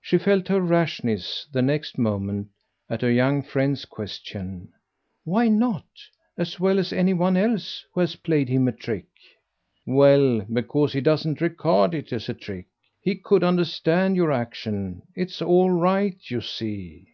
She 0.00 0.16
felt 0.16 0.48
her 0.48 0.62
rashness, 0.62 1.46
the 1.52 1.60
next 1.60 1.98
moment, 1.98 2.48
at 2.88 3.02
her 3.02 3.10
young 3.10 3.42
friend's 3.42 3.84
question. 3.84 4.72
"Why 5.24 5.48
not, 5.48 5.84
as 6.38 6.58
well 6.58 6.78
as 6.78 6.90
any 6.90 7.12
one 7.12 7.36
else 7.36 7.84
who 7.92 8.00
has 8.00 8.16
played 8.16 8.48
him 8.48 8.66
a 8.66 8.72
trick?" 8.72 9.08
"Well, 9.84 10.40
because 10.50 10.94
he 10.94 11.02
doesn't 11.02 11.42
regard 11.42 11.92
it 11.92 12.14
as 12.14 12.30
a 12.30 12.34
trick. 12.34 12.68
He 13.02 13.16
could 13.16 13.44
understand 13.44 14.16
your 14.16 14.32
action. 14.32 15.02
It's 15.14 15.42
all 15.42 15.70
right, 15.70 16.16
you 16.30 16.40
see." 16.40 17.06